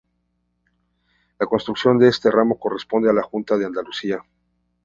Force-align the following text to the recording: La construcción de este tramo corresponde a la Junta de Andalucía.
La 1.37 1.45
construcción 1.45 1.99
de 1.99 2.07
este 2.07 2.31
tramo 2.31 2.57
corresponde 2.59 3.11
a 3.11 3.13
la 3.13 3.21
Junta 3.21 3.55
de 3.55 3.67
Andalucía. 3.67 4.17